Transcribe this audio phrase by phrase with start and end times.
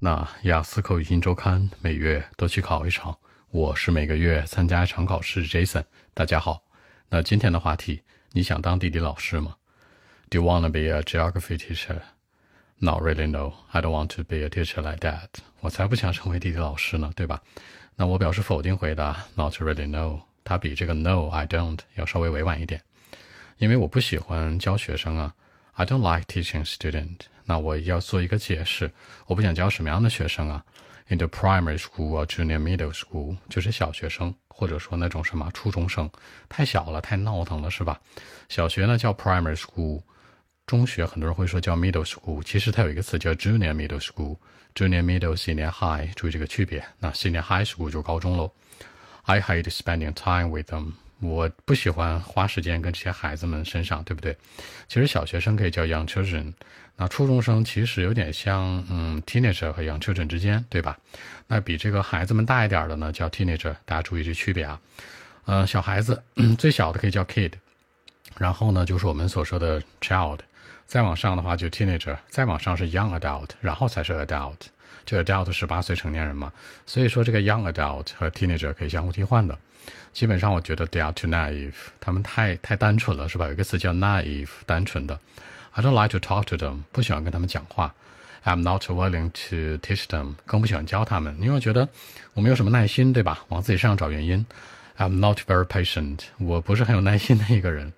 [0.00, 3.18] 那雅思口语新周刊每月都去考一场，
[3.50, 5.44] 我是每个月参加一场考试。
[5.44, 5.82] Jason，
[6.14, 6.62] 大家好。
[7.08, 8.00] 那今天的话题，
[8.30, 9.56] 你想当地理老师吗
[10.30, 11.98] ？Do you wanna be a geography teacher?
[12.76, 13.54] Not really, no.
[13.72, 15.30] I don't want to be a teacher like that.
[15.58, 17.42] 我才不想成为地理老师呢，对吧？
[17.96, 20.20] 那我表示否定回答，Not really, no.
[20.44, 22.80] 它比这个 No, I don't 要稍微委婉一点，
[23.56, 25.34] 因为我不喜欢教学生啊。
[25.77, 27.19] I don't like teaching student。
[27.45, 28.91] 那我要做一个解释，
[29.27, 30.63] 我不想教什么样的学生啊？
[31.09, 36.09] In the primary school or junior middle school，就是小学生，或者说那种什么初中生，
[36.47, 37.99] 太小了，太闹腾了，是吧？
[38.47, 40.01] 小学呢叫 primary school，
[40.65, 46.81] 中学很多人会说叫 middle school，其实它有一个词叫 junior middle school，junior middle senior high，注意这个区别。
[46.99, 48.51] 那 senior high school 就高中喽。
[49.23, 50.93] I hate spending time with them。
[51.20, 54.36] 我不喜欢花时间跟这些孩子们身上，对不对？
[54.86, 56.52] 其实小学生可以叫 young children，
[56.96, 60.96] 那初中生其实有点像嗯 teenager 和 young children 之间，对吧？
[61.48, 64.80] 那比这个孩子们大一点的呢叫 teenager，大家注意这区别啊。
[65.46, 66.22] 嗯，小孩子
[66.58, 67.52] 最小的可以叫 kid，
[68.36, 70.38] 然后呢就是我们所说的 child，
[70.86, 74.56] 再往上的话就 teenager，再往上是 young adult，然后才是 adult，
[75.04, 76.52] 就 adult 十八岁成年人嘛。
[76.86, 79.58] 所以说这个 young adult 和 teenager 可以相互替换的。
[80.12, 83.46] 基本上我觉得 they are too naive，他们太太单纯了，是吧？
[83.46, 85.18] 有一个词叫 naive，单纯的。
[85.72, 87.94] I don't like to talk to them，不喜欢跟他们讲话。
[88.44, 91.88] I'm not willing to teach them，更不喜欢教他们，因为我觉得
[92.34, 93.44] 我没有什么耐心，对吧？
[93.48, 94.44] 往自己身上找原因。
[94.96, 97.92] I'm not very patient，我不是很有耐心的一个人。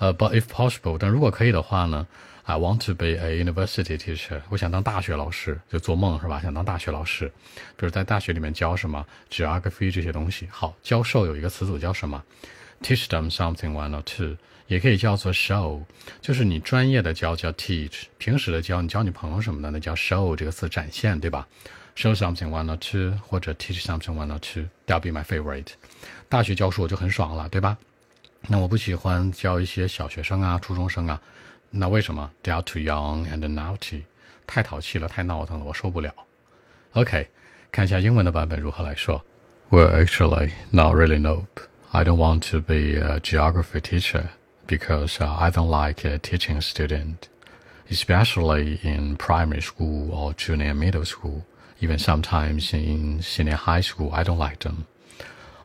[0.00, 2.06] 呃，but if possible，但如果可以的话呢
[2.44, 4.40] ？I want to be a university teacher。
[4.48, 6.40] 我想当大学老师，就做梦是吧？
[6.40, 7.30] 想当大学老师，
[7.76, 10.48] 比如在大学里面教什么 geography 这些东西。
[10.50, 12.24] 好，教授有一个词组叫什么
[12.82, 14.36] ？Teach them something one or two，
[14.68, 15.82] 也可以叫做 show，
[16.22, 21.46] 就是你专业的教叫 teach，平时的教你教你朋友什么的那叫 show 这个词展现，对吧
[21.94, 25.72] ？Show something one or two，或者 teach something one or two，that'll be my favorite。
[26.30, 27.76] 大学教书我就很爽了，对吧？
[28.47, 31.21] 那我不喜欢教一些小学生啊、初中生啊。
[31.71, 34.03] 那为什么 they are too young and naughty？
[34.47, 36.13] 太淘气了，太闹腾了，我受不了。
[36.93, 37.27] OK，
[37.71, 39.25] 看一下英文的版本如何来说。
[39.71, 41.19] Well, actually, not really.
[41.19, 41.61] Nope.
[41.91, 44.29] I don't want to be a geography teacher
[44.67, 47.27] because uh, I don't like uh, teaching students,
[47.89, 51.41] especially in primary school or junior middle school.
[51.81, 54.85] Even sometimes in senior high school, I don't like them.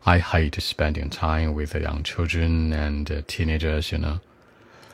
[0.07, 4.19] I hate spending time with young children and teenagers, you know.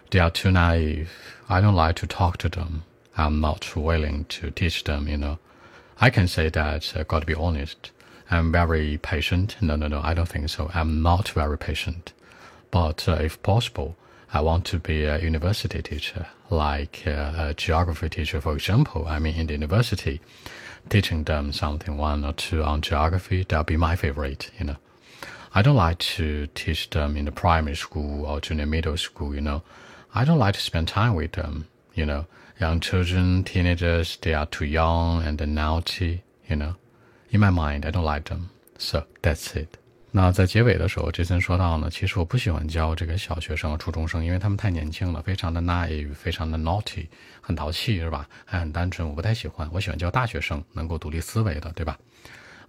[0.09, 1.11] They are too naive.
[1.49, 2.83] I don't like to talk to them.
[3.17, 5.39] I'm not willing to teach them, you know.
[5.99, 7.91] I can say that, uh, got to be honest.
[8.29, 9.57] I'm very patient.
[9.59, 10.71] No, no, no, I don't think so.
[10.73, 12.13] I'm not very patient.
[12.71, 13.97] But uh, if possible,
[14.33, 19.05] I want to be a university teacher, like uh, a geography teacher, for example.
[19.07, 20.21] I mean, in the university,
[20.87, 24.77] teaching them something one or two on geography, that'll be my favorite, you know.
[25.52, 29.40] I don't like to teach them in the primary school or junior middle school, you
[29.40, 29.62] know.
[30.12, 31.64] I don't like to spend time with them.
[31.94, 32.26] You know,
[32.60, 36.22] young children, teenagers, they are too young and naughty.
[36.46, 36.74] You know,
[37.30, 38.50] in my mind, I don't like them.
[38.78, 39.78] So that's it.
[40.12, 47.06] 那在结尾的时候，之前说到呢，其实我不喜欢教这个小学生、初中生，因为他们太年轻了，非常的 naive，非常的 naughty，
[47.42, 48.26] 很淘气，是吧？
[48.44, 49.68] 还很单纯，我不太喜欢。
[49.72, 51.98] 我喜欢教大学生，能够独立思维的，对吧？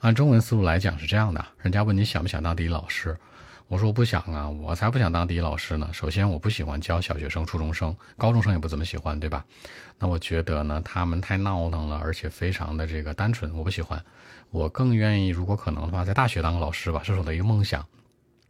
[0.02, 3.16] 按中文思路来讲是这样的：人家问你想不想当地理老师？
[3.68, 5.88] 我说我不想啊，我才不想当地理老师呢。
[5.92, 9.44] 首先，我不喜欢教小学生、初中生，高中生也不怎么喜欢，对吧？
[10.00, 14.04] 那我觉得呢，他们太闹腾了，而且非常的这个单纯，我不喜欢。
[14.50, 17.86] 我更愿意，如果可能的话，在大学当个老师吧，这是我的一个梦想。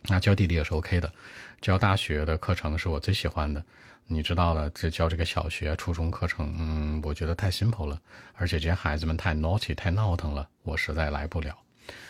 [0.09, 1.13] 那教地理也是 OK 的，
[1.61, 3.65] 教大学的课程是我最喜欢的。
[4.07, 7.99] 你知道了，这教这个小学、初中课程，嗯，我觉得太 simple 了，
[8.35, 11.57] 而且这些孩子们太 naughty、太闹腾了，我实在来不了。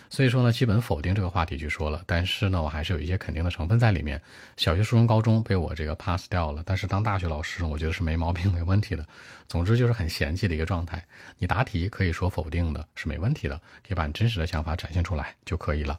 [0.09, 4.21] 所以说呢，基本否定这个话题就说了，但是呢，我还是有一些肯定的成分在里面。
[4.57, 9.07] 小学、初中、高中被我这个 pass 掉了，但是当大学老师，我觉得是没毛病、没问题的。
[9.49, 11.03] 总之就是很嫌弃的一个状态。
[11.39, 13.57] 你答题可以说否定的是没问题的，
[13.87, 15.99] 可以把你真实的想法展现出来就可以了。